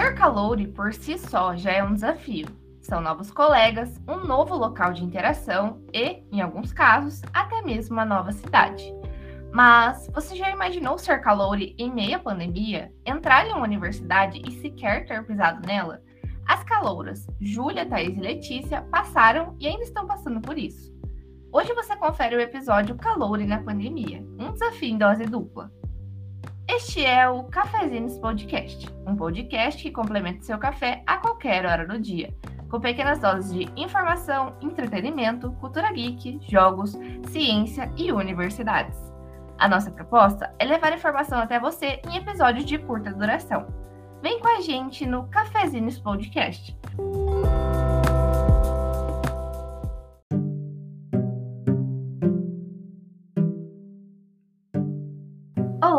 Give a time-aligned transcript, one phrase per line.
[0.00, 2.46] Ser caloure por si só já é um desafio.
[2.80, 8.06] São novos colegas, um novo local de interação e, em alguns casos, até mesmo uma
[8.06, 8.94] nova cidade.
[9.52, 15.04] Mas você já imaginou ser caloure em meia pandemia, entrar em uma universidade e sequer
[15.04, 16.02] ter pisado nela?
[16.48, 20.90] As calouras, Júlia, Thaís e Letícia, passaram e ainda estão passando por isso.
[21.52, 25.70] Hoje você confere o episódio Caloure na Pandemia, um desafio em dose dupla.
[26.72, 31.98] Este é o Cafezinhos Podcast, um podcast que complementa seu café a qualquer hora do
[31.98, 32.32] dia,
[32.70, 36.96] com pequenas doses de informação, entretenimento, cultura geek, jogos,
[37.28, 38.96] ciência e universidades.
[39.58, 43.66] A nossa proposta é levar informação até você em episódios de curta duração.
[44.22, 46.78] Vem com a gente no Cafezinhos Podcast.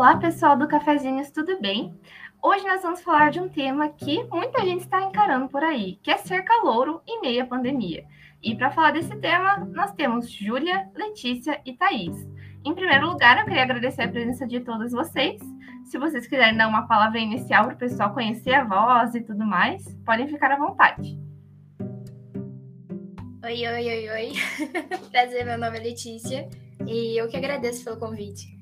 [0.01, 1.93] Olá, pessoal do Cafezinhos, tudo bem?
[2.41, 6.09] Hoje nós vamos falar de um tema que muita gente está encarando por aí, que
[6.09, 8.03] é ser calouro em meio à pandemia.
[8.41, 12.27] E para falar desse tema, nós temos Júlia, Letícia e Thaís.
[12.65, 15.39] Em primeiro lugar, eu queria agradecer a presença de todos vocês.
[15.85, 19.45] Se vocês quiserem dar uma palavra inicial para o pessoal conhecer a voz e tudo
[19.45, 21.15] mais, podem ficar à vontade.
[23.43, 24.31] Oi, oi, oi, oi.
[25.11, 26.49] Prazer, meu nome é Letícia
[26.87, 28.60] e eu que agradeço pelo convite.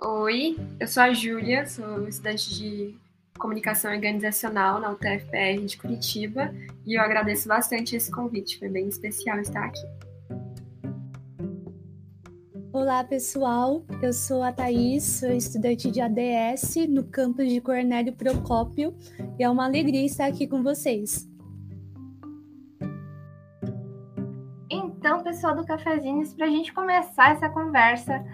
[0.00, 2.96] Oi, eu sou a Júlia, sou estudante de
[3.36, 6.54] comunicação organizacional na UTFPR de Curitiba
[6.86, 9.84] e eu agradeço bastante esse convite, foi bem especial estar aqui.
[12.72, 13.84] Olá, pessoal.
[14.00, 18.94] Eu sou a Thaís, sou estudante de ADS no campus de Cornélio Procópio
[19.36, 21.28] e é uma alegria estar aqui com vocês.
[24.70, 28.24] Então, pessoal do Cafezinhos, para a gente começar essa conversa,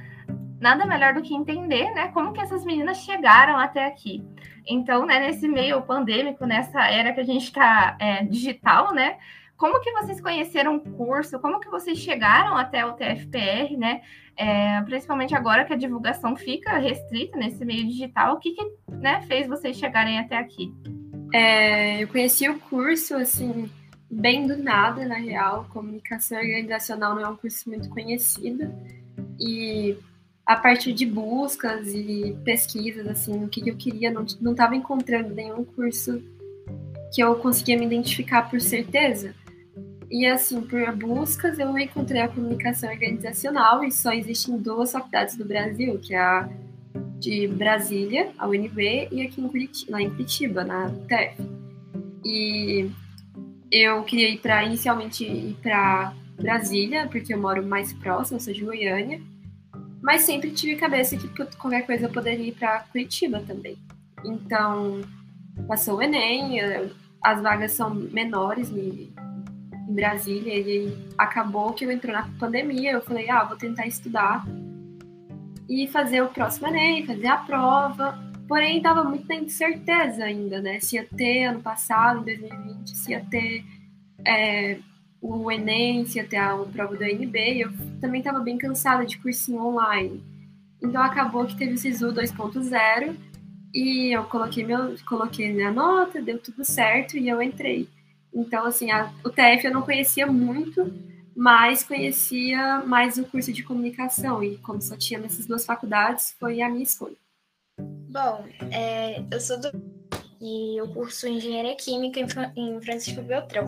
[0.64, 4.24] nada melhor do que entender, né, como que essas meninas chegaram até aqui.
[4.66, 9.19] Então, né, nesse meio pandêmico, nessa era que a gente está é, digital, né,
[9.56, 11.38] como que vocês conheceram o curso?
[11.38, 14.03] Como que vocês chegaram até o TFPR, né?
[14.36, 19.22] É, principalmente agora que a divulgação fica restrita nesse meio digital, o que, que né,
[19.22, 20.74] fez vocês chegarem até aqui?
[21.32, 23.70] É, eu conheci o curso, assim,
[24.10, 25.66] bem do nada, na real.
[25.72, 28.72] Comunicação organizacional não é um curso muito conhecido.
[29.38, 29.97] E
[30.47, 35.65] a partir de buscas e pesquisas, assim, o que eu queria, não estava encontrando nenhum
[35.65, 36.22] curso
[37.15, 39.34] que eu conseguia me identificar por certeza.
[40.10, 45.44] E assim, por buscas, eu encontrei a comunicação organizacional e só existem duas faculdades do
[45.44, 46.49] Brasil, que é a
[47.19, 51.43] de Brasília, a UNB, e aqui em Curitiba, lá em Curitiba, na UTF.
[52.22, 52.91] E
[53.72, 58.53] eu queria ir para inicialmente ir para Brasília, porque eu moro mais próximo, eu sou
[58.53, 59.22] de Goiânia
[60.04, 61.26] mas sempre tive cabeça que
[61.56, 63.75] qualquer coisa eu poderia ir para Curitiba também.
[64.22, 65.00] Então,
[65.66, 66.60] passou o Enem,
[67.22, 69.10] as vagas são menores em,
[69.88, 74.44] Brasília, e acabou que eu entrou na pandemia, eu falei, ah, vou tentar estudar
[75.69, 78.19] e fazer o próximo Enem, fazer a prova.
[78.47, 80.81] Porém, estava muito na incerteza ainda, né?
[80.81, 83.65] Se ia ter ano passado, em 2020, se ia ter
[84.26, 84.78] é,
[85.26, 89.64] o Enem, se ter a prova do NB, eu também estava bem cansada de cursinho
[89.64, 90.22] online.
[90.82, 93.16] Então acabou que teve o SISU 2.0
[93.72, 97.88] e eu coloquei meu, coloquei minha nota, deu tudo certo e eu entrei.
[98.34, 100.92] Então assim, a, o TF eu não conhecia muito,
[101.34, 106.60] mas conhecia mais o curso de comunicação e como só tinha nessas duas faculdades, foi
[106.60, 107.16] a minha escolha.
[107.80, 109.72] Bom, é, eu sou do
[110.38, 112.20] e eu curso Engenharia Química
[112.54, 113.66] em Francisco Beltrão.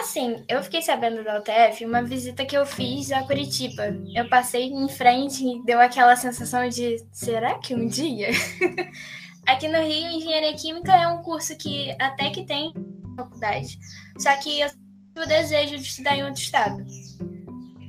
[0.00, 3.94] Assim, eu fiquei sabendo da UTF uma visita que eu fiz a Curitiba.
[4.14, 8.30] Eu passei em frente e deu aquela sensação de será que um dia?
[9.46, 12.72] Aqui no Rio, Engenharia Química é um curso que até que tem
[13.14, 13.78] faculdade,
[14.18, 16.82] só que eu tive o desejo de estudar em outro estado.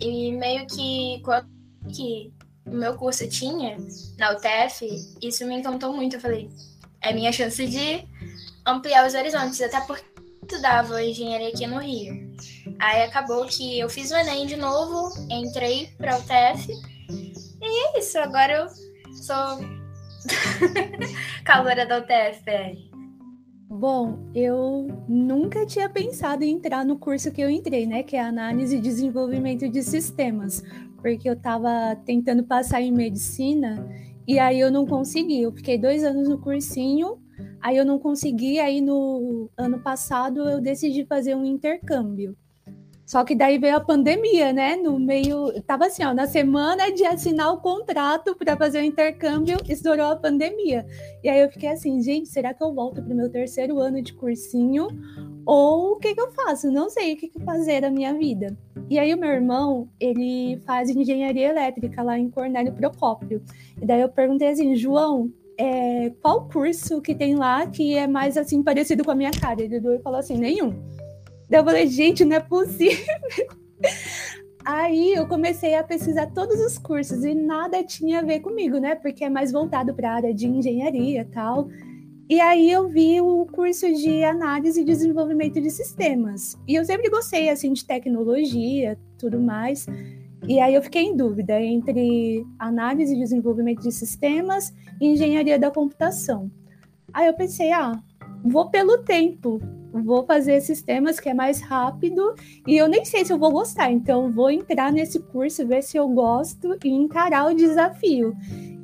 [0.02, 1.50] E meio que quando
[1.96, 2.34] que
[2.66, 3.78] o meu curso tinha
[4.18, 4.86] na UTF,
[5.22, 6.18] isso me encantou muito.
[6.18, 6.50] Eu falei,
[7.00, 8.06] é minha chance de
[8.66, 10.11] ampliar os horizontes, até porque
[10.52, 12.14] estudava engenharia aqui no Rio.
[12.78, 16.74] Aí acabou que eu fiz o Enem de novo, entrei para o TF.
[17.62, 18.68] E é isso, agora eu
[19.14, 19.60] sou
[21.46, 22.92] calora da UTF.
[23.70, 28.04] Bom, eu nunca tinha pensado em entrar no curso que eu entrei, né?
[28.04, 30.62] Que é Análise e Desenvolvimento de Sistemas,
[31.02, 33.88] porque eu estava tentando passar em medicina
[34.28, 35.42] e aí eu não consegui.
[35.42, 37.21] Eu fiquei dois anos no cursinho
[37.62, 42.36] Aí eu não consegui, aí no ano passado eu decidi fazer um intercâmbio.
[43.12, 44.78] Só que daí veio a pandemia, né?
[44.78, 49.58] No meio, tava assim, ó, na semana de assinar o contrato para fazer o intercâmbio,
[49.68, 50.86] estourou a pandemia.
[51.22, 54.02] E aí eu fiquei assim, gente, será que eu volto para o meu terceiro ano
[54.02, 54.88] de cursinho?
[55.46, 56.72] Ou o que, que eu faço?
[56.72, 58.58] Não sei o que, que fazer da minha vida.
[58.90, 63.44] E aí o meu irmão, ele faz engenharia elétrica lá em Cornélio Procópio.
[63.82, 65.30] E daí eu perguntei assim, João,
[65.62, 69.62] é, qual curso que tem lá que é mais assim parecido com a minha cara?
[69.62, 70.74] Ele falou assim, nenhum.
[71.48, 73.06] Daí eu falei, gente, não é possível.
[74.66, 78.96] Aí eu comecei a pesquisar todos os cursos e nada tinha a ver comigo, né?
[78.96, 81.68] Porque é mais voltado para a área de engenharia e tal.
[82.30, 86.56] E aí eu vi o curso de análise e desenvolvimento de sistemas.
[86.68, 89.88] E eu sempre gostei assim de tecnologia, tudo mais.
[90.48, 95.70] E aí eu fiquei em dúvida entre análise e desenvolvimento de sistemas e engenharia da
[95.70, 96.50] computação.
[97.14, 98.02] Aí eu pensei, ah,
[98.44, 99.62] vou pelo tempo,
[99.94, 102.34] vou fazer sistemas que é mais rápido
[102.66, 105.98] e eu nem sei se eu vou gostar, então vou entrar nesse curso, ver se
[105.98, 108.36] eu gosto e encarar o desafio.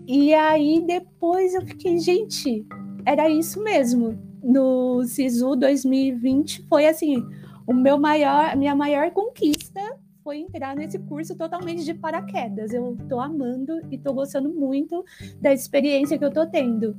[0.06, 2.66] E aí depois eu fiquei, gente,
[3.06, 4.18] era isso mesmo.
[4.44, 7.26] No SISU 2020 foi assim,
[7.66, 9.82] o meu maior, minha maior conquista
[10.28, 12.74] foi entrar nesse curso totalmente de paraquedas.
[12.74, 15.06] Eu tô amando e tô gostando muito
[15.40, 16.98] da experiência que eu tô tendo.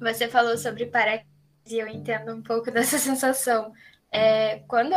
[0.00, 1.26] Você falou sobre paraquedas
[1.70, 3.74] e eu entendo um pouco dessa sensação.
[4.10, 4.94] É, quando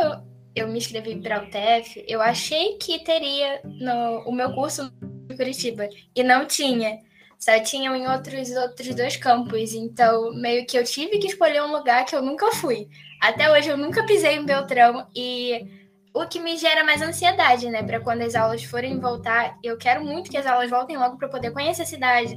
[0.54, 4.90] eu me inscrevi para o TF, eu achei que teria no, o meu curso
[5.30, 6.98] em Curitiba e não tinha.
[7.38, 11.72] Só tinham em outros outros dois campos, então meio que eu tive que escolher um
[11.72, 12.88] lugar que eu nunca fui.
[13.20, 15.66] Até hoje eu nunca pisei em Beltrão e
[16.14, 20.02] o que me gera mais ansiedade, né, para quando as aulas forem voltar, eu quero
[20.02, 22.34] muito que as aulas voltem logo para poder conhecer a cidade,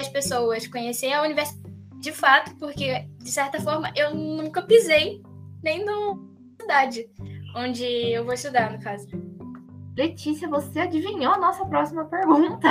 [0.00, 1.66] as pessoas, conhecer a universidade
[2.00, 5.22] de fato, porque, de certa forma, eu nunca pisei
[5.62, 6.16] nem na
[6.60, 7.08] cidade
[7.54, 9.25] onde eu vou estudar, no caso.
[9.96, 12.68] Letícia, você adivinhou a nossa próxima pergunta.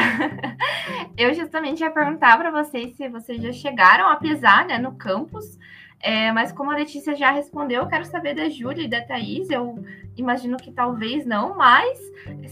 [1.18, 5.58] eu justamente ia perguntar para vocês se vocês já chegaram a pisar né, no campus
[6.06, 9.50] é, mas como a Letícia já respondeu, eu quero saber da Júlia e da Thaís.
[9.50, 9.84] Eu
[10.16, 11.98] imagino que talvez não, mas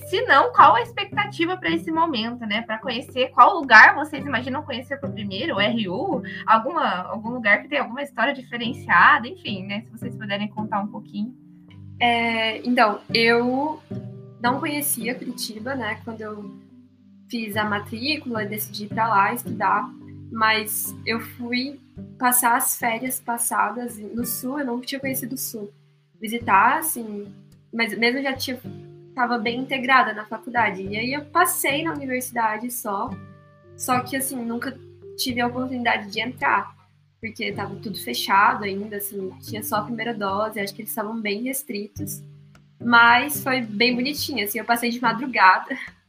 [0.10, 2.64] se não, qual a expectativa para esse momento, né?
[2.64, 7.68] Para conhecer qual lugar vocês imaginam conhecer por primeiro, o RU, alguma, algum lugar que
[7.68, 9.82] tem alguma história diferenciada, enfim, né?
[9.82, 11.36] Se vocês puderem contar um pouquinho.
[12.00, 13.80] É, então, eu
[14.44, 16.02] não conhecia Curitiba, né?
[16.04, 16.52] Quando eu
[17.30, 19.90] fiz a matrícula decidi ir para lá estudar,
[20.30, 21.80] mas eu fui
[22.20, 25.72] passar as férias passadas no sul, eu não tinha conhecido o sul.
[26.20, 27.34] Visitar, assim,
[27.74, 28.60] mas mesmo já tinha
[29.10, 30.82] estava bem integrada na faculdade.
[30.82, 33.12] E aí eu passei na universidade só,
[33.78, 34.78] só que assim, nunca
[35.16, 36.76] tive a oportunidade de entrar,
[37.22, 41.22] porque estava tudo fechado ainda, assim, tinha só a primeira dose, acho que eles estavam
[41.22, 42.22] bem restritos.
[42.84, 45.78] Mas foi bem bonitinho, assim, eu passei de madrugada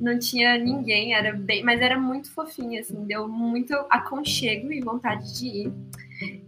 [0.00, 5.38] não tinha ninguém, era bem, mas era muito fofinha, assim, deu muito aconchego e vontade
[5.38, 5.72] de ir.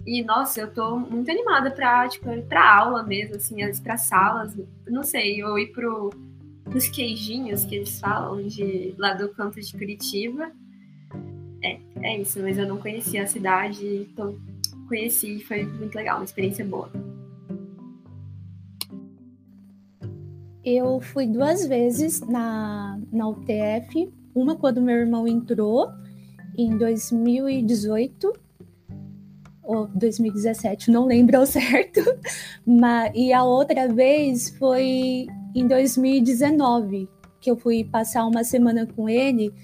[0.06, 4.56] E nossa, eu tô muito animada pra, tipo, ir pra aula mesmo, assim, para salas,
[4.86, 6.10] não sei, ou ir pro
[6.74, 10.50] os queijinhos que eles falam de lá do canto de Curitiba.
[11.62, 14.38] É, é isso, mas eu não conhecia a cidade, então
[14.88, 16.90] conheci, foi muito legal, uma experiência boa.
[20.66, 25.88] Eu fui duas vezes na, na UTF, uma quando meu irmão entrou,
[26.58, 28.32] em 2018,
[29.62, 32.00] ou 2017, não lembro ao certo,
[32.66, 37.08] mas, e a outra vez foi em 2019,
[37.40, 39.54] que eu fui passar uma semana com ele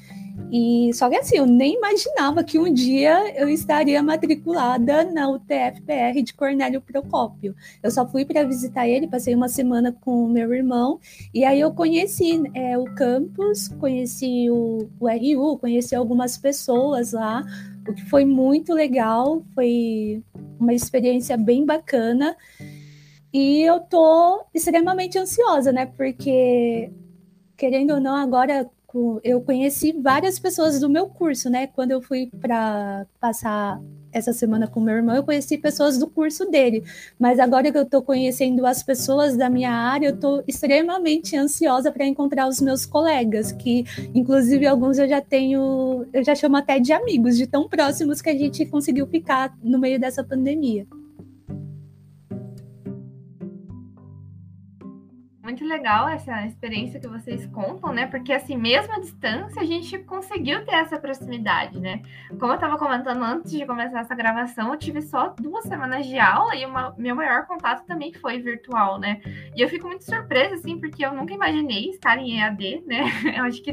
[0.51, 6.23] e só que assim, eu nem imaginava que um dia eu estaria matriculada na UTFPR
[6.23, 7.55] de Cornélio Procópio.
[7.83, 11.01] Eu só fui para visitar ele, passei uma semana com o meu irmão,
[11.33, 17.45] e aí eu conheci é, o campus, conheci o, o RU, conheci algumas pessoas lá,
[17.89, 20.23] o que foi muito legal, foi
[20.59, 22.37] uma experiência bem bacana.
[23.33, 25.87] E eu tô extremamente ansiosa, né?
[25.87, 26.91] Porque,
[27.57, 28.71] querendo ou não, agora
[29.23, 31.67] eu conheci várias pessoas do meu curso, né?
[31.67, 33.81] Quando eu fui para passar
[34.13, 36.85] essa semana com meu irmão, eu conheci pessoas do curso dele.
[37.19, 41.91] Mas agora que eu estou conhecendo as pessoas da minha área, eu estou extremamente ansiosa
[41.91, 43.85] para encontrar os meus colegas, que
[44.15, 48.29] inclusive alguns eu já tenho, eu já chamo até de amigos, de tão próximos que
[48.29, 50.87] a gente conseguiu ficar no meio dessa pandemia.
[55.43, 58.07] Muito legal essa experiência que vocês contam, né?
[58.07, 62.01] Porque assim, mesmo à distância, a gente conseguiu ter essa proximidade, né?
[62.39, 66.17] Como eu estava comentando antes de começar essa gravação, eu tive só duas semanas de
[66.17, 69.21] aula e uma, meu maior contato também foi virtual, né?
[69.57, 73.03] E eu fico muito surpresa, assim, porque eu nunca imaginei estar em EAD, né?
[73.37, 73.73] Eu acho que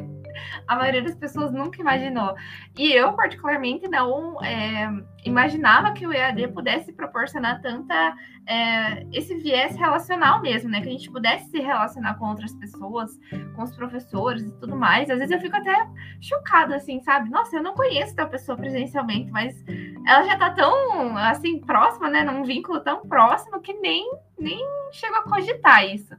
[0.68, 2.36] a maioria das pessoas nunca imaginou.
[2.78, 4.90] E eu, particularmente, não é,
[5.26, 8.16] imaginava que o EAD pudesse proporcionar tanta
[8.48, 10.82] é, esse viés relacional mesmo, né?
[10.82, 13.12] Que a gente pudesse se relacionar com outras pessoas,
[13.56, 15.10] com os professores e tudo mais.
[15.10, 15.88] Às vezes eu fico até
[16.22, 17.30] chocada, assim, sabe?
[17.30, 19.64] Nossa, eu não conheço tal pessoa presencialmente, mas
[20.08, 22.24] ela já tá tão, assim, próxima, né?
[22.24, 24.60] Num vínculo tão próximo que nem, nem
[24.92, 26.16] chego a cogitar isso.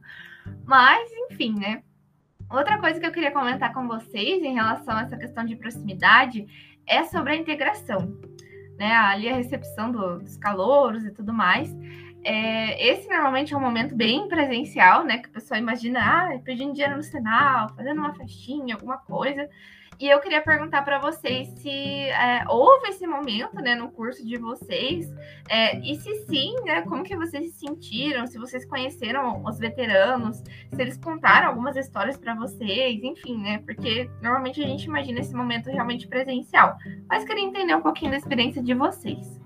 [0.65, 1.83] Mas, enfim, né?
[2.51, 6.45] Outra coisa que eu queria comentar com vocês em relação a essa questão de proximidade
[6.85, 8.19] é sobre a integração,
[8.77, 8.91] né?
[8.91, 11.73] Ali a recepção do, dos calouros e tudo mais.
[12.23, 15.19] É, esse normalmente é um momento bem presencial, né?
[15.19, 19.49] Que a pessoa imagina, ah, pedindo dinheiro no sinal, fazendo uma festinha, alguma coisa.
[20.01, 24.35] E eu queria perguntar para vocês se é, houve esse momento, né, no curso de
[24.35, 25.07] vocês,
[25.47, 30.37] é, e se sim, né, como que vocês se sentiram, se vocês conheceram os veteranos,
[30.37, 35.35] se eles contaram algumas histórias para vocês, enfim, né, porque normalmente a gente imagina esse
[35.35, 36.75] momento realmente presencial.
[37.07, 39.39] Mas queria entender um pouquinho da experiência de vocês.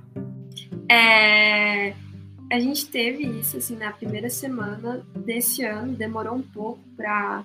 [0.90, 1.90] É,
[2.50, 7.44] a gente teve isso assim na primeira semana desse ano, demorou um pouco para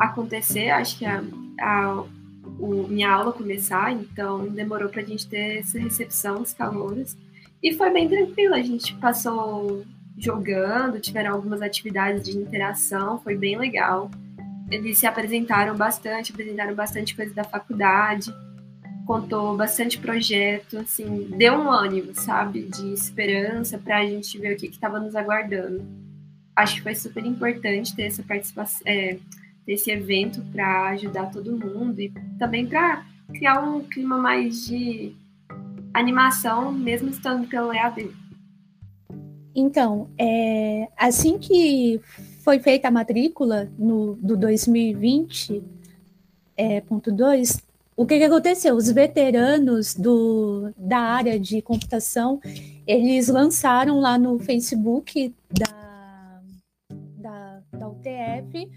[0.00, 1.22] acontecer, acho que a
[1.60, 2.04] a
[2.58, 7.16] o, minha aula começar, então demorou para a gente ter essa recepção dos calouros.
[7.62, 9.84] E foi bem tranquilo, a gente passou
[10.16, 14.10] jogando, tiveram algumas atividades de interação, foi bem legal.
[14.70, 18.32] Eles se apresentaram bastante, apresentaram bastante coisa da faculdade,
[19.06, 24.56] contou bastante projeto, assim, deu um ânimo, sabe, de esperança para a gente ver o
[24.56, 25.84] que estava nos aguardando.
[26.54, 29.18] Acho que foi super importante ter essa participação, é,
[29.70, 35.14] desse evento para ajudar todo mundo e também para criar um clima mais de
[35.94, 38.10] animação, mesmo estando pelo EAD.
[39.54, 42.00] Então, é, assim que
[42.40, 45.62] foi feita a matrícula no, do 2020,
[46.56, 47.62] é, ponto 2,
[47.96, 48.74] o que, que aconteceu?
[48.74, 52.40] Os veteranos do, da área de computação,
[52.84, 56.42] eles lançaram lá no Facebook da,
[57.20, 58.68] da, da UTF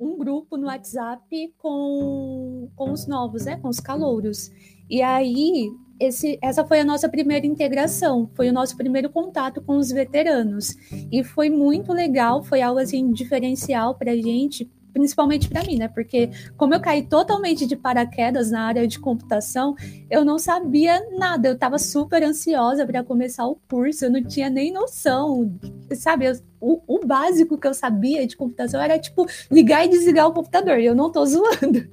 [0.00, 4.50] um grupo no WhatsApp com, com os novos, né, com os calouros.
[4.88, 9.76] E aí, esse, essa foi a nossa primeira integração, foi o nosso primeiro contato com
[9.76, 10.74] os veteranos.
[11.12, 15.86] E foi muito legal, foi algo assim diferencial para a gente, principalmente para mim, né?
[15.86, 19.76] Porque como eu caí totalmente de paraquedas na área de computação,
[20.10, 21.48] eu não sabia nada.
[21.48, 25.56] Eu estava super ansiosa para começar o curso, eu não tinha nem noção,
[25.94, 26.26] sabe?
[26.26, 30.32] Eu, o, o, básico que eu sabia de computação era tipo ligar e desligar o
[30.32, 30.80] computador.
[30.80, 31.88] E eu não tô zoando.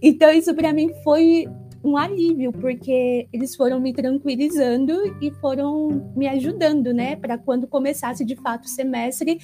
[0.00, 1.48] Então isso para mim foi
[1.82, 8.24] um alívio, porque eles foram me tranquilizando e foram me ajudando, né, para quando começasse
[8.24, 9.38] de fato o semestre,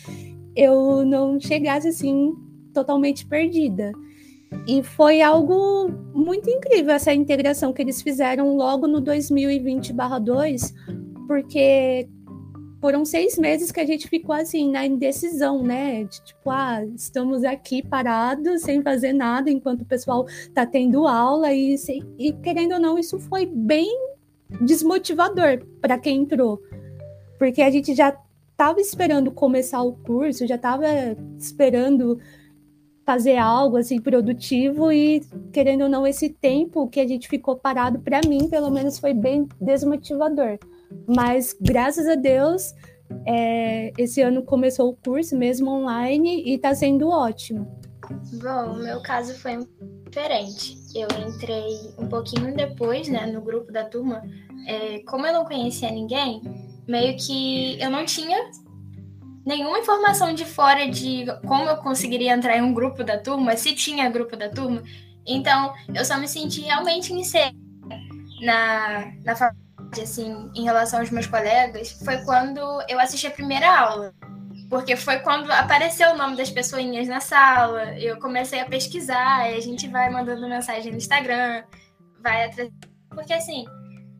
[0.54, 2.35] eu não chegasse assim
[2.72, 3.92] totalmente perdida.
[4.66, 10.74] E foi algo muito incrível essa integração que eles fizeram logo no 2020/2,
[11.26, 12.08] porque
[12.80, 16.04] foram seis meses que a gente ficou assim na indecisão, né?
[16.04, 21.52] De, tipo, ah, estamos aqui parados sem fazer nada enquanto o pessoal está tendo aula
[21.52, 21.76] e,
[22.18, 23.88] e querendo ou não isso foi bem
[24.60, 26.60] desmotivador para quem entrou,
[27.38, 28.16] porque a gente já
[28.50, 30.86] estava esperando começar o curso, já estava
[31.38, 32.18] esperando
[33.12, 35.21] fazer algo assim produtivo e
[35.52, 39.12] querendo ou não esse tempo que a gente ficou parado para mim pelo menos foi
[39.12, 40.59] bem desmotivador.
[41.07, 42.73] Mas graças a Deus
[43.26, 47.78] é, esse ano começou o curso mesmo online e está sendo ótimo.
[48.42, 49.59] Bom meu caso foi
[50.07, 50.78] diferente.
[50.95, 54.23] Eu entrei um pouquinho depois né no grupo da turma.
[54.66, 56.40] É, como eu não conhecia ninguém
[56.88, 58.38] meio que eu não tinha
[59.44, 63.75] nenhuma informação de fora de como eu conseguiria entrar em um grupo da turma, se
[63.75, 64.82] tinha grupo da turma.
[65.26, 67.56] Então, eu só me senti realmente inserida
[68.42, 73.70] na, na faculdade, assim, em relação aos meus colegas, foi quando eu assisti a primeira
[73.70, 74.14] aula.
[74.68, 79.56] Porque foi quando apareceu o nome das pessoinhas na sala, eu comecei a pesquisar, e
[79.56, 81.62] a gente vai mandando mensagem no Instagram,
[82.20, 82.70] vai atrás.
[83.11, 83.66] Porque assim,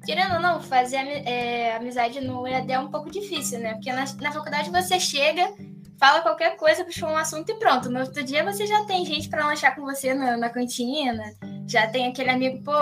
[0.05, 3.75] querendo ou não, fazer é, amizade no EAD é um pouco difícil, né?
[3.75, 5.55] Porque na, na faculdade você chega,
[5.99, 7.91] fala qualquer coisa, puxa um assunto e pronto.
[7.91, 11.23] No outro dia você já tem gente para lanchar com você na, na, cantina,
[11.67, 12.73] já tem aquele amigo, pô,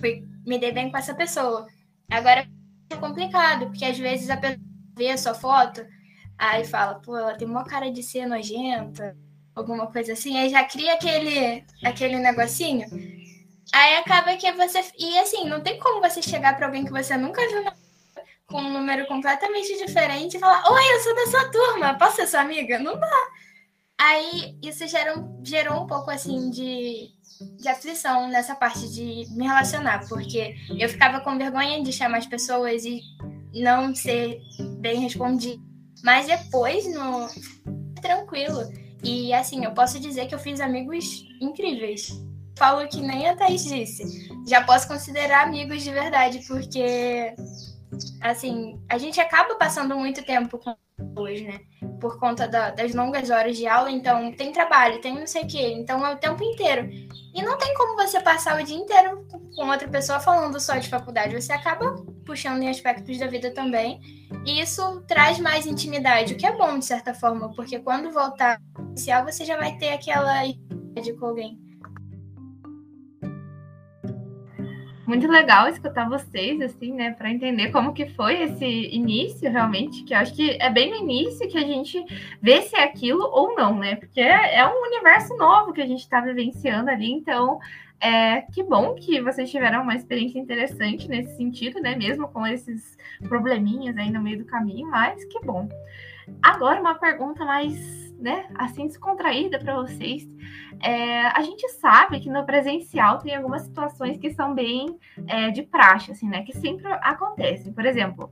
[0.00, 1.66] fui, me dei bem com essa pessoa.
[2.10, 2.46] Agora
[2.90, 4.60] é complicado, porque às vezes a pessoa
[4.96, 5.86] vê a sua foto,
[6.38, 9.16] aí fala, pô, ela tem uma cara de ser nojenta,
[9.54, 12.86] alguma coisa assim, aí já cria aquele, aquele negocinho.
[13.72, 14.84] Aí acaba que você.
[14.98, 17.64] E assim, não tem como você chegar para alguém que você nunca viu
[18.46, 22.26] com um número completamente diferente e falar: Oi, eu sou da sua turma, posso ser
[22.26, 22.78] sua amiga?
[22.78, 23.28] Não dá.
[23.98, 27.08] Aí isso gerou, gerou um pouco assim de,
[27.58, 32.26] de aflição nessa parte de me relacionar, porque eu ficava com vergonha de chamar as
[32.26, 33.00] pessoas e
[33.54, 34.38] não ser
[34.78, 35.64] bem respondido.
[36.04, 37.26] Mas depois, no
[38.00, 38.70] tranquilo.
[39.02, 42.10] E assim, eu posso dizer que eu fiz amigos incríveis.
[42.56, 44.28] Falo que nem a Thaís disse.
[44.46, 47.34] Já posso considerar amigos de verdade, porque
[48.20, 51.60] assim, a gente acaba passando muito tempo com pessoas, né?
[52.00, 55.46] Por conta da, das longas horas de aula, então tem trabalho, tem não sei o
[55.46, 56.88] quê, então é o tempo inteiro.
[57.34, 60.88] E não tem como você passar o dia inteiro com outra pessoa falando só de
[60.88, 61.94] faculdade, você acaba
[62.24, 64.00] puxando em aspectos da vida também.
[64.44, 68.60] E isso traz mais intimidade, o que é bom de certa forma, porque quando voltar
[68.78, 71.65] inicial você já vai ter aquela de com alguém.
[75.06, 80.12] Muito legal escutar vocês, assim, né, para entender como que foi esse início, realmente, que
[80.12, 82.02] eu acho que é bem no início que a gente
[82.42, 85.86] vê se é aquilo ou não, né, porque é, é um universo novo que a
[85.86, 87.58] gente está vivenciando ali, então,
[88.00, 92.96] é, que bom que vocês tiveram uma experiência interessante nesse sentido, né, mesmo com esses
[93.28, 95.68] probleminhas aí no meio do caminho, mas que bom.
[96.42, 100.26] Agora, uma pergunta mais né, assim, descontraída para vocês.
[100.82, 105.62] É, a gente sabe que no presencial tem algumas situações que são bem é, de
[105.62, 107.72] praxe, assim, né, que sempre acontecem.
[107.72, 108.30] Por exemplo,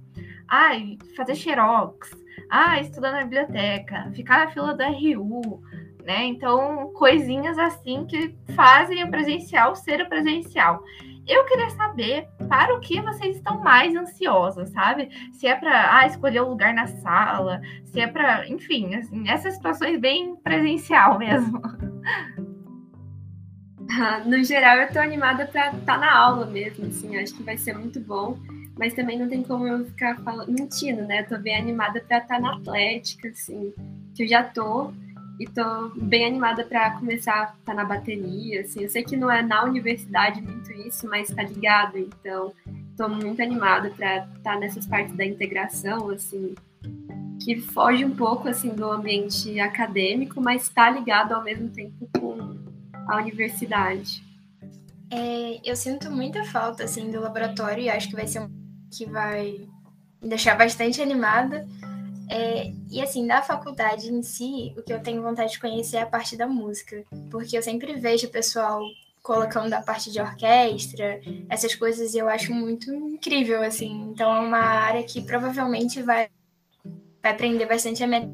[0.48, 2.10] ai, fazer xerox,
[2.50, 5.62] ah, estudar na biblioteca, ficar na fila do RU,
[6.04, 6.24] né?
[6.26, 10.82] Então, coisinhas assim que fazem o presencial ser o presencial.
[11.26, 15.08] Eu queria saber para o que vocês estão mais ansiosos, sabe?
[15.32, 19.54] Se é para ah, escolher o lugar na sala, se é para, enfim, assim, essas
[19.54, 21.62] situações bem presencial mesmo.
[24.26, 27.56] No geral, eu tô animada para estar tá na aula mesmo, assim, acho que vai
[27.56, 28.38] ser muito bom.
[28.76, 31.20] Mas também não tem como eu ficar falando, mentindo, né?
[31.20, 33.72] Eu tô bem animada para estar tá na Atlética, assim,
[34.14, 34.92] que eu já tô
[35.38, 38.82] e tô bem animada para começar a estar tá na bateria, assim.
[38.82, 42.52] Eu sei que não é na universidade muito isso, mas tá ligado, então
[42.96, 46.54] tô muito animada para estar tá nessas partes da integração, assim,
[47.42, 52.56] que foge um pouco assim do ambiente acadêmico, mas está ligado ao mesmo tempo com
[53.08, 54.22] a universidade.
[55.10, 58.64] É, eu sinto muita falta assim do laboratório e acho que vai ser um
[58.96, 59.66] que vai
[60.22, 61.66] me deixar bastante animada
[62.30, 66.02] é, e assim, da faculdade em si, o que eu tenho vontade de conhecer é
[66.02, 68.80] a parte da música, porque eu sempre vejo o pessoal
[69.22, 74.10] colocando a parte de orquestra, essas coisas, e eu acho muito incrível, assim.
[74.10, 76.28] Então é uma área que provavelmente vai,
[77.22, 78.30] vai aprender bastante a minha...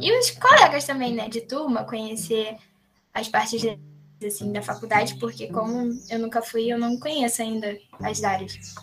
[0.00, 2.56] E os colegas também, né, de turma, conhecer
[3.12, 3.64] as partes
[4.24, 8.74] assim, da faculdade, porque como eu nunca fui, eu não conheço ainda as áreas.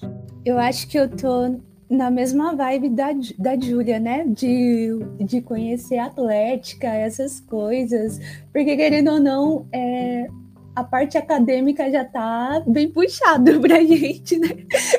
[0.46, 1.60] Eu acho que eu tô
[1.92, 4.26] na mesma vibe da, da Júlia, né?
[4.26, 8.18] De, de conhecer Atlética, essas coisas.
[8.54, 10.26] Porque, querendo ou não, é,
[10.74, 14.48] a parte acadêmica já tá bem puxado pra gente, né?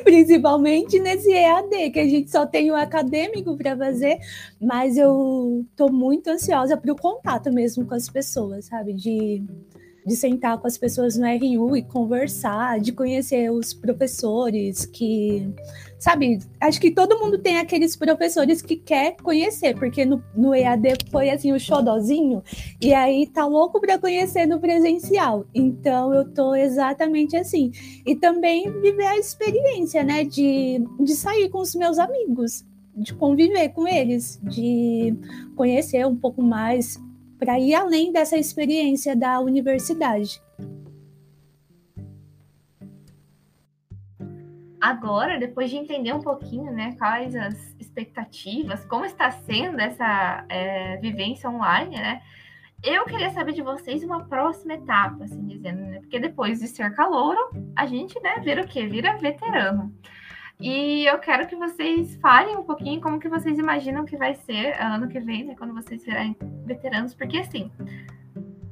[0.05, 4.19] Principalmente nesse EAD, que a gente só tem o acadêmico para fazer,
[4.61, 8.93] mas eu tô muito ansiosa pro contato mesmo com as pessoas, sabe?
[8.93, 9.43] De
[10.05, 15.49] de sentar com as pessoas no RU e conversar, de conhecer os professores que,
[16.03, 20.97] sabe, acho que todo mundo tem aqueles professores que quer conhecer, porque no, no EAD
[21.13, 22.43] foi assim o xodozinho,
[22.81, 25.47] e aí tá louco para conhecer no presencial.
[25.55, 27.71] Então eu tô exatamente assim.
[28.05, 32.65] E também viver a experiência, né, de, de sair com os meus amigos,
[32.97, 35.15] de conviver com eles, de
[35.55, 37.01] conhecer um pouco mais
[37.39, 40.43] para ir além dessa experiência da universidade.
[44.83, 50.97] Agora, depois de entender um pouquinho, né, quais as expectativas, como está sendo essa é,
[50.97, 52.21] vivência online, né,
[52.83, 56.93] eu queria saber de vocês uma próxima etapa, assim dizendo, né, porque depois de ser
[56.97, 57.39] calouro,
[57.77, 58.85] a gente, né, vira o quê?
[58.89, 59.95] Vira veterano.
[60.59, 64.73] E eu quero que vocês falem um pouquinho como que vocês imaginam que vai ser
[64.83, 67.71] ano que vem, né, quando vocês virarem veteranos, porque assim,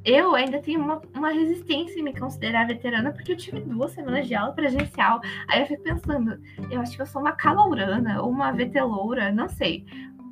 [0.03, 4.27] eu ainda tenho uma, uma resistência em me considerar veterana, porque eu tive duas semanas
[4.27, 5.21] de aula presencial.
[5.47, 6.39] Aí eu fico pensando,
[6.71, 9.85] eu acho que eu sou uma calourana ou uma veteloura, não sei.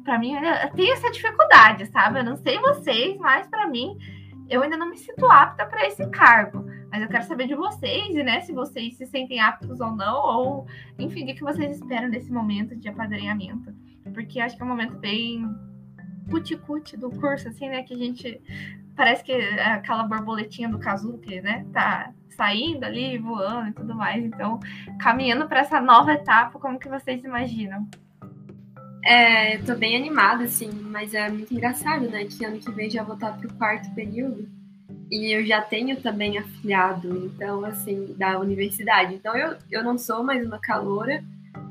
[0.04, 2.20] Para mim, eu tenho essa dificuldade, sabe?
[2.20, 3.96] Eu não sei vocês, mas para mim,
[4.50, 6.66] eu ainda não me sinto apta para esse cargo.
[6.92, 8.42] Mas eu quero saber de vocês, né?
[8.42, 12.76] Se vocês se sentem aptos ou não, ou enfim, o que vocês esperam desse momento
[12.76, 13.72] de apadrinhamento.
[14.12, 15.48] Porque acho que é um momento bem
[16.32, 17.84] cuticute do curso, assim, né?
[17.84, 18.42] Que a gente
[19.00, 21.66] parece que é aquela borboletinha do Kazuki, né?
[21.72, 24.22] Tá saindo ali, voando e tudo mais.
[24.22, 24.60] Então,
[25.00, 27.88] caminhando para essa nova etapa, como que vocês imaginam?
[29.06, 32.26] É, eu tô bem animada, assim, mas é muito engraçado, né?
[32.26, 34.50] Que ano que vem já vou estar pro quarto período.
[35.10, 39.16] E eu já tenho também afiliado, então, assim, da universidade.
[39.16, 41.24] Então, eu, eu não sou mais uma caloura,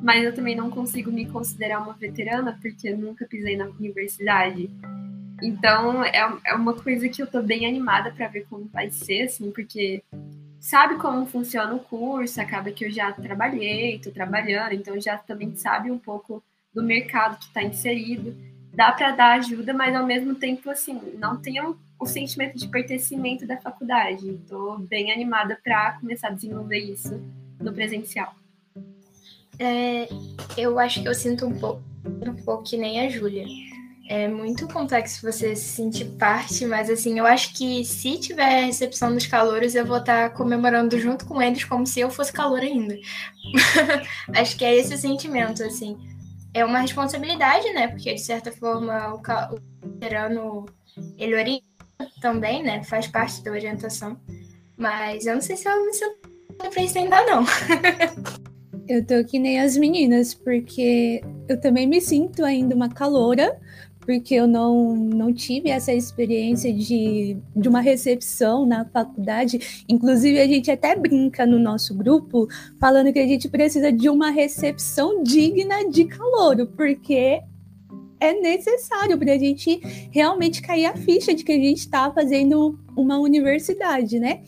[0.02, 4.70] mas eu também não consigo me considerar uma veterana, porque eu nunca pisei na universidade.
[5.42, 9.22] Então, é, é uma coisa que eu tô bem animada para ver como vai ser,
[9.22, 10.02] assim, porque
[10.60, 15.54] sabe como funciona o curso, acaba que eu já trabalhei, tô trabalhando, então já também
[15.54, 16.42] sabe um pouco
[16.74, 18.36] do mercado que está inserido.
[18.72, 23.46] Dá para dar ajuda, mas ao mesmo tempo, assim, não tenho o sentimento de pertencimento
[23.46, 24.28] da faculdade.
[24.30, 27.20] Estou bem animada para começar a desenvolver isso
[27.60, 28.34] no presencial.
[29.58, 30.08] É,
[30.56, 33.44] eu acho que eu sinto um pouco, um pouco que nem a Júlia.
[34.10, 39.12] É muito complexo você se sentir parte, mas assim, eu acho que se tiver recepção
[39.12, 42.96] dos calouros, eu vou estar comemorando junto com eles como se eu fosse calor ainda.
[44.34, 45.98] acho que é esse o sentimento, assim.
[46.54, 47.88] É uma responsabilidade, né?
[47.88, 49.20] Porque de certa forma o,
[49.86, 50.64] veterano
[51.18, 51.62] ele orienta
[52.22, 52.82] também, né?
[52.84, 54.18] Faz parte da orientação.
[54.74, 56.16] Mas eu não sei se eu me sinto
[56.56, 57.44] pra isso ainda não.
[58.88, 63.60] eu tô que nem as meninas, porque eu também me sinto ainda uma caloura,
[64.08, 69.84] porque eu não, não tive essa experiência de, de uma recepção na faculdade.
[69.86, 72.48] Inclusive, a gente até brinca no nosso grupo,
[72.80, 77.42] falando que a gente precisa de uma recepção digna de calouro, porque
[78.18, 79.78] é necessário para a gente
[80.10, 84.40] realmente cair a ficha de que a gente está fazendo uma universidade, né?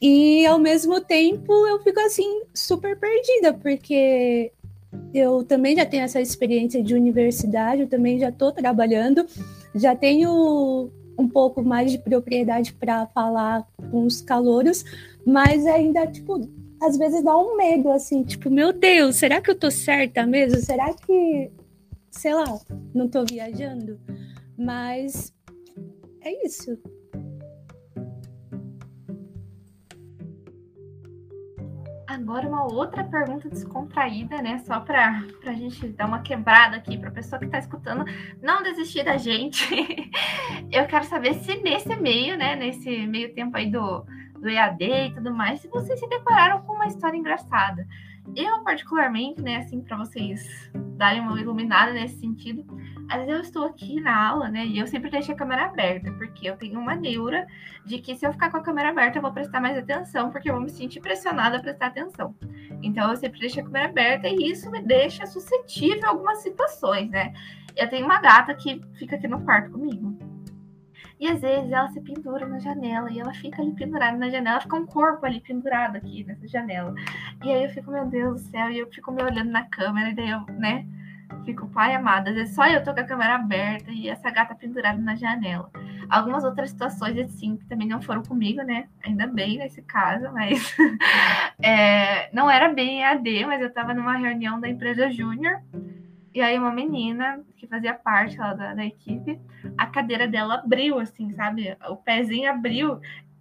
[0.00, 4.50] E ao mesmo tempo eu fico assim super perdida, porque
[5.12, 9.26] eu também já tenho essa experiência de universidade, eu também já estou trabalhando,
[9.74, 14.84] já tenho um pouco mais de propriedade para falar com os calouros,
[15.26, 16.40] mas ainda, tipo,
[16.80, 20.60] às vezes dá um medo, assim, tipo, meu Deus, será que eu tô certa mesmo?
[20.60, 21.50] Será que,
[22.10, 22.58] sei lá,
[22.94, 23.98] não tô viajando?
[24.56, 25.32] Mas
[26.20, 26.78] é isso.
[32.18, 34.58] Agora uma outra pergunta descontraída, né?
[34.66, 38.04] Só para a gente dar uma quebrada aqui para a pessoa que está escutando
[38.42, 39.64] não desistir da gente.
[40.72, 42.56] Eu quero saber se nesse meio, né?
[42.56, 44.04] Nesse meio tempo aí do,
[44.40, 47.86] do EAD e tudo mais, se vocês se decoraram com uma história engraçada.
[48.34, 52.64] Eu, particularmente, né, assim, para vocês darem uma iluminada nesse sentido,
[53.08, 56.12] às vezes eu estou aqui na aula, né, e eu sempre deixo a câmera aberta,
[56.12, 57.46] porque eu tenho uma neura
[57.84, 60.48] de que se eu ficar com a câmera aberta, eu vou prestar mais atenção, porque
[60.48, 62.34] eu vou me sentir pressionada a prestar atenção.
[62.82, 67.10] Então, eu sempre deixo a câmera aberta e isso me deixa suscetível a algumas situações,
[67.10, 67.32] né.
[67.76, 70.27] Eu tenho uma gata que fica aqui no quarto comigo.
[71.20, 74.60] E às vezes ela se pendura na janela e ela fica ali pendurada na janela,
[74.60, 76.94] fica um corpo ali pendurado aqui nessa janela.
[77.44, 80.10] E aí eu fico, meu Deus do céu, e eu fico me olhando na câmera,
[80.10, 80.86] e daí eu, né,
[81.44, 84.54] fico, pai amado, às vezes só eu tô com a câmera aberta e essa gata
[84.54, 85.70] pendurada na janela.
[86.08, 90.76] Algumas outras situações, assim, que também não foram comigo, né, ainda bem nesse caso, mas
[91.60, 95.60] é, não era bem EAD, mas eu tava numa reunião da empresa Júnior
[96.38, 99.40] e aí uma menina que fazia parte lá da, da equipe,
[99.76, 101.76] a cadeira dela abriu, assim, sabe?
[101.90, 103.00] O pezinho abriu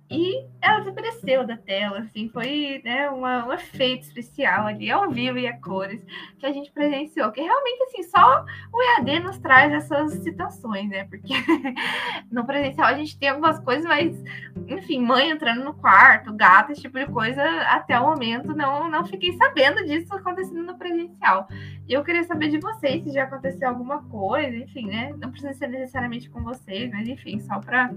[0.09, 5.37] e ela desapareceu da tela, assim, foi né, uma, um efeito especial ali, ao vivo
[5.37, 6.01] e a cores,
[6.39, 11.03] que a gente presenciou, que realmente, assim, só o EAD nos traz essas situações, né,
[11.03, 11.33] porque
[12.31, 14.23] no presencial a gente tem algumas coisas, mas,
[14.67, 19.05] enfim, mãe entrando no quarto, gato, esse tipo de coisa, até o momento não, não
[19.05, 21.49] fiquei sabendo disso acontecendo no presencial.
[21.85, 25.53] E eu queria saber de vocês se já aconteceu alguma coisa, enfim, né, não precisa
[25.53, 27.91] ser necessariamente com vocês, mas, enfim, só para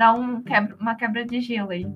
[0.00, 1.86] dar um quebra, uma quebra de gelo aí.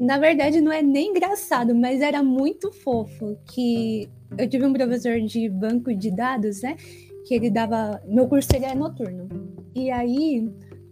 [0.00, 5.20] Na verdade, não é nem engraçado, mas era muito fofo que eu tive um professor
[5.20, 6.76] de banco de dados, né?
[7.24, 8.02] Que ele dava.
[8.04, 9.28] Meu curso ele é noturno.
[9.76, 10.50] E aí,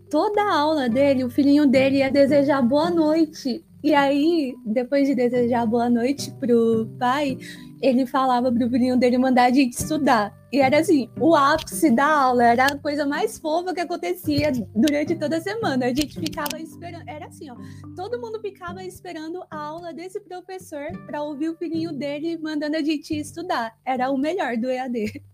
[0.08, 3.64] toda a aula dele, o filhinho dele ia desejar boa noite.
[3.82, 7.36] E aí, depois de desejar boa noite pro pai,
[7.82, 10.32] ele falava pro filhinho dele mandar a gente estudar.
[10.54, 15.16] E era assim, o ápice da aula, era a coisa mais fofa que acontecia durante
[15.16, 15.86] toda a semana.
[15.86, 17.56] A gente ficava esperando, era assim, ó,
[17.96, 22.82] todo mundo ficava esperando a aula desse professor para ouvir o filhinho dele mandando a
[22.84, 23.76] gente estudar.
[23.84, 25.24] Era o melhor do EAD.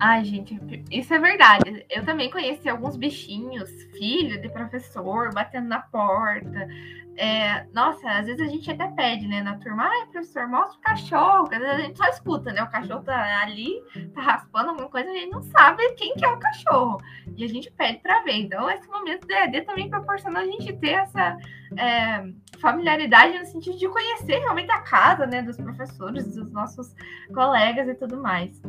[0.00, 0.60] Ai, gente,
[0.90, 1.86] isso é verdade.
[1.88, 6.68] Eu também conheci alguns bichinhos, filho de professor, batendo na porta.
[7.16, 10.80] É, nossa, às vezes a gente até pede, né, na turma, ai, professor, mostra o
[10.80, 11.44] cachorro.
[11.44, 12.62] Às vezes a gente só escuta, né?
[12.62, 13.82] O cachorro tá ali,
[14.14, 17.00] tá raspando alguma coisa, a gente não sabe quem que é o cachorro.
[17.36, 18.34] E a gente pede para ver.
[18.34, 21.38] Então, esse momento do EAD também proporciona a gente ter essa
[21.76, 22.24] é,
[22.58, 26.94] familiaridade no sentido de conhecer realmente a casa, né, dos professores, dos nossos
[27.32, 28.60] colegas e tudo mais.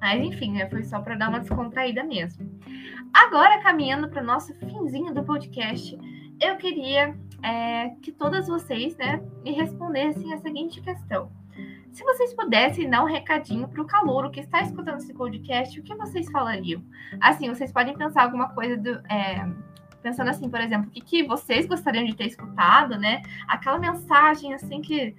[0.00, 2.48] Mas enfim, né, foi só para dar uma descontraída mesmo.
[3.12, 5.96] Agora, caminhando para o nosso finzinho do podcast,
[6.40, 11.30] eu queria é, que todas vocês né, me respondessem a seguinte questão.
[11.92, 15.82] Se vocês pudessem dar um recadinho para o calouro que está escutando esse podcast, o
[15.82, 16.82] que vocês falariam?
[17.20, 18.90] Assim, vocês podem pensar alguma coisa do.
[19.12, 19.46] É,
[20.02, 23.22] pensando assim, por exemplo, o que, que vocês gostariam de ter escutado, né?
[23.46, 25.14] Aquela mensagem assim que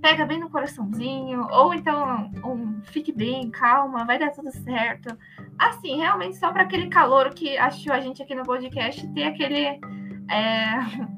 [0.00, 5.16] pega bem no coraçãozinho, ou então um fique bem, calma, vai dar tudo certo.
[5.58, 9.80] Assim, realmente só para aquele calor que achou a gente aqui no podcast ter aquele
[10.32, 10.70] é,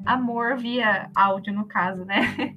[0.05, 2.55] amor via áudio, no caso, né?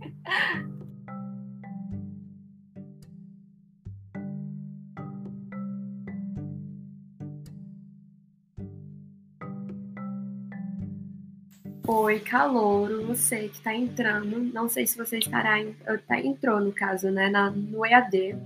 [11.91, 14.39] Oi, calouro, você que está entrando.
[14.53, 15.75] Não sei se você estará em,
[16.23, 18.37] entrou no caso, né, na, no EAD.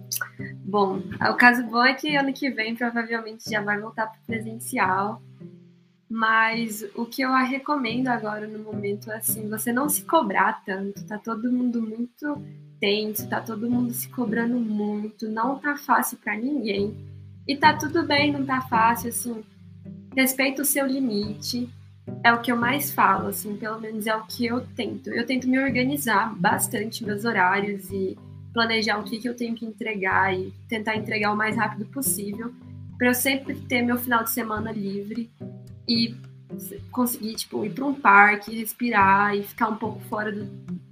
[0.65, 5.21] Bom, o caso bom é que ano que vem provavelmente já vai voltar para presencial.
[6.15, 10.63] Mas o que eu a recomendo agora no momento é assim, você não se cobrar
[10.63, 12.37] tanto, tá todo mundo muito
[12.79, 16.95] tenso, tá todo mundo se cobrando muito, não tá fácil para ninguém.
[17.49, 19.43] E tá tudo bem, não tá fácil, assim,
[20.15, 21.67] respeita o seu limite.
[22.23, 25.09] É o que eu mais falo, assim, pelo menos é o que eu tento.
[25.09, 28.19] Eu tento me organizar bastante meus horários e
[28.53, 32.53] planejar o que, que eu tenho que entregar e tentar entregar o mais rápido possível,
[32.99, 35.31] para eu sempre ter meu final de semana livre
[35.89, 36.17] e
[36.91, 40.45] conseguir tipo ir para um parque, respirar e ficar um pouco fora do,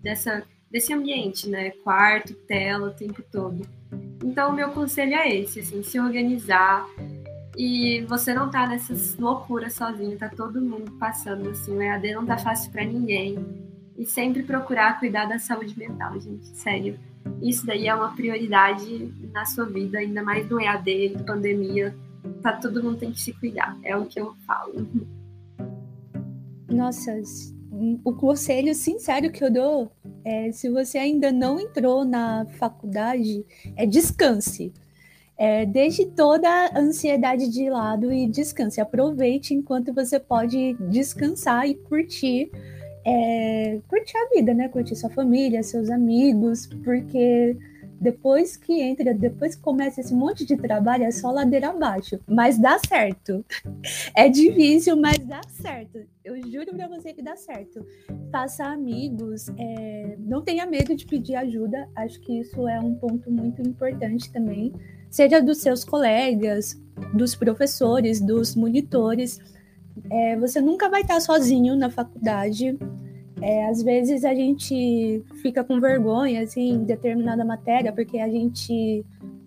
[0.03, 1.71] dessa desse ambiente, né?
[1.83, 3.67] Quarto, tela, o tempo todo.
[4.25, 6.87] Então, o meu conselho é esse, assim, se organizar
[7.57, 12.25] e você não tá nessas loucuras sozinho, tá todo mundo passando, assim, o EAD não
[12.25, 13.37] tá fácil para ninguém.
[13.99, 16.99] E sempre procurar cuidar da saúde mental, gente, sério.
[17.43, 21.95] Isso daí é uma prioridade na sua vida, ainda mais no EAD, pandemia,
[22.43, 23.79] tá, todo mundo tem que se cuidar.
[23.83, 24.87] É o que eu falo.
[26.69, 27.21] Nossa,
[28.05, 29.91] o conselho sincero que eu dou
[30.25, 33.45] é se você ainda não entrou na faculdade,
[33.77, 34.73] é descanse.
[35.37, 38.81] É, deixe toda a ansiedade de lado e descanse.
[38.81, 42.51] Aproveite enquanto você pode descansar e curtir,
[43.07, 44.69] é, curtir a vida, né?
[44.69, 47.57] Curtir sua família, seus amigos, porque
[48.01, 52.19] depois que entra, depois que começa esse monte de trabalho, é só ladeira abaixo.
[52.27, 53.45] Mas dá certo.
[54.15, 56.01] É difícil, mas dá certo.
[56.25, 57.85] Eu juro pra você que dá certo.
[58.31, 60.17] Faça amigos, é...
[60.19, 61.89] não tenha medo de pedir ajuda.
[61.97, 64.73] Acho que isso é um ponto muito importante também.
[65.11, 66.81] Seja dos seus colegas,
[67.13, 69.41] dos professores, dos monitores.
[70.11, 72.79] É, você nunca vai estar sozinho na faculdade.
[73.43, 79.05] É, às vezes a gente fica com vergonha assim, em determinada matéria, porque a gente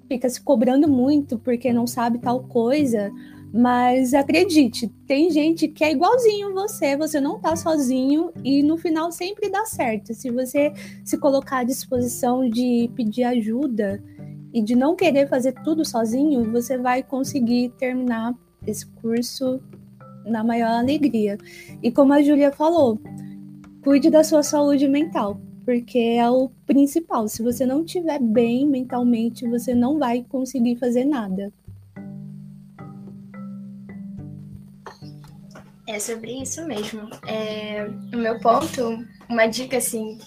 [0.07, 3.11] fica se cobrando muito porque não sabe tal coisa.
[3.55, 9.11] Mas acredite, tem gente que é igualzinho você, você não tá sozinho e no final
[9.11, 10.11] sempre dá certo.
[10.15, 10.73] Se você
[11.05, 14.03] se colocar à disposição de pedir ajuda
[14.51, 18.33] e de não querer fazer tudo sozinho, você vai conseguir terminar
[18.65, 19.61] esse curso
[20.25, 21.37] na maior alegria.
[21.83, 22.99] E como a Júlia falou,
[23.83, 27.27] cuide da sua saúde mental, porque é o principal.
[27.27, 31.51] Se você não estiver bem mentalmente, você não vai conseguir fazer nada.
[35.85, 37.09] É sobre isso mesmo.
[37.27, 40.17] É, o meu ponto, uma dica assim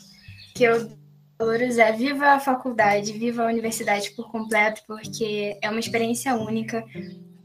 [0.55, 0.91] que eu
[1.39, 6.85] valorizo é viva a faculdade, viva a universidade por completo, porque é uma experiência única.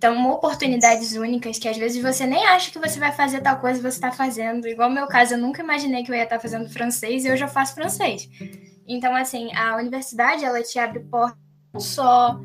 [0.01, 3.79] Então, oportunidades únicas que às vezes você nem acha que você vai fazer tal coisa
[3.79, 4.67] você está fazendo.
[4.67, 7.43] Igual no meu caso, eu nunca imaginei que eu ia estar fazendo francês e hoje
[7.43, 8.27] eu faço francês.
[8.87, 11.37] Então, assim, a universidade, ela te abre portas
[11.71, 12.41] não só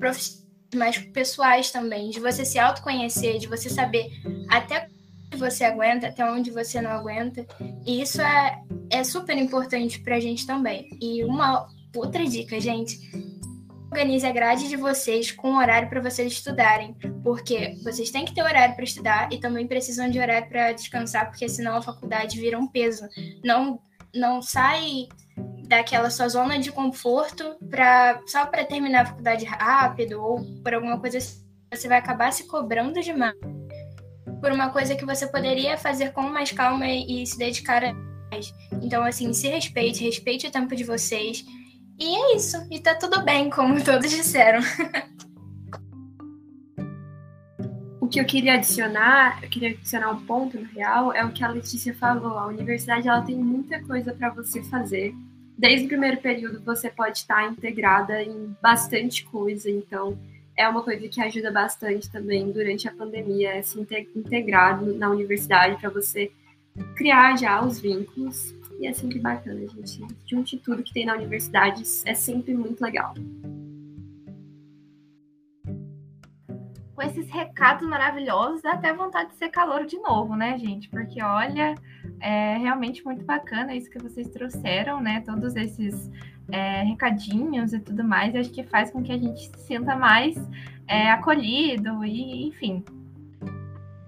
[0.00, 4.10] profissionais, mas pessoais também, de você se autoconhecer, de você saber
[4.50, 4.88] até
[5.28, 7.46] onde você aguenta, até onde você não aguenta.
[7.86, 10.88] E isso é, é super importante para a gente também.
[11.00, 12.98] E uma outra dica, gente,
[13.90, 18.42] organize a grade de vocês com horário para vocês estudarem, porque vocês têm que ter
[18.42, 22.58] horário para estudar e também precisam de horário para descansar, porque senão a faculdade vira
[22.58, 23.08] um peso.
[23.42, 23.80] Não,
[24.14, 25.08] não sai
[25.66, 30.98] daquela sua zona de conforto para só para terminar a faculdade rápido ou por alguma
[30.98, 33.36] coisa assim, você vai acabar se cobrando demais
[34.40, 38.54] por uma coisa que você poderia fazer com mais calma e, se dedicar a mais.
[38.82, 41.44] Então, assim, se respeite, respeite o tempo de vocês.
[41.98, 42.56] E é isso.
[42.70, 44.60] E tá tudo bem, como todos disseram.
[48.00, 51.44] o que eu queria adicionar, eu queria adicionar um ponto no real, é o que
[51.44, 52.38] a Letícia falou.
[52.38, 55.14] A universidade ela tem muita coisa para você fazer.
[55.58, 60.16] Desde o primeiro período você pode estar integrada em bastante coisa, então
[60.56, 63.78] é uma coisa que ajuda bastante também durante a pandemia, é se
[64.14, 66.30] integrar na universidade para você
[66.96, 68.54] criar já os vínculos.
[68.78, 70.00] E é sempre bacana, gente.
[70.24, 73.14] Junte tudo que tem na universidade, é sempre muito legal.
[76.98, 80.88] com esses recados maravilhosos, dá até vontade de ser calor de novo, né, gente?
[80.88, 81.76] Porque olha,
[82.18, 85.20] é realmente muito bacana isso que vocês trouxeram, né?
[85.20, 86.10] Todos esses
[86.50, 90.36] é, recadinhos e tudo mais, acho que faz com que a gente se sinta mais
[90.88, 92.84] é, acolhido e, enfim,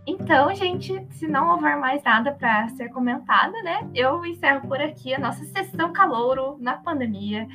[0.06, 5.14] então, gente, se não houver mais nada para ser comentado, né, eu encerro por aqui
[5.14, 7.46] a nossa sessão calouro na pandemia.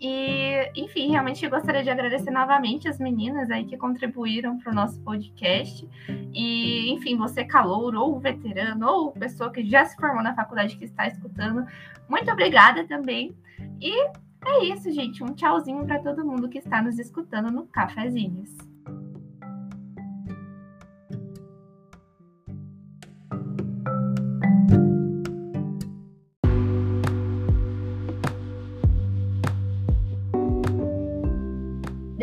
[0.00, 5.00] E, enfim, realmente gostaria de agradecer novamente as meninas aí que contribuíram para o nosso
[5.02, 5.88] podcast.
[6.34, 10.84] E, enfim, você calouro, ou veterano, ou pessoa que já se formou na faculdade que
[10.84, 11.64] está escutando,
[12.08, 13.36] muito obrigada também.
[13.80, 13.92] E
[14.44, 15.22] é isso, gente.
[15.22, 18.71] Um tchauzinho para todo mundo que está nos escutando no Cafezinhos.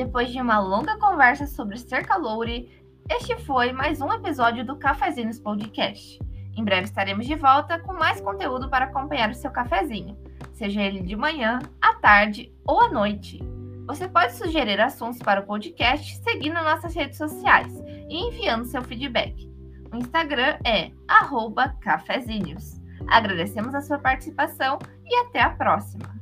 [0.10, 2.68] Depois de uma longa conversa sobre ser caloure,
[3.12, 6.18] este foi mais um episódio do Cafezinhos Podcast.
[6.58, 10.18] Em breve estaremos de volta com mais conteúdo para acompanhar o seu cafezinho,
[10.52, 13.38] seja ele de manhã, à tarde ou à noite.
[13.86, 17.72] Você pode sugerir assuntos para o podcast seguindo nossas redes sociais
[18.10, 19.48] e enviando seu feedback.
[19.94, 20.90] O Instagram é
[21.82, 22.82] cafezinhos.
[23.08, 26.19] Agradecemos a sua participação e até a próxima!